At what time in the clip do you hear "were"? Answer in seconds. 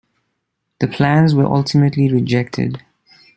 1.35-1.45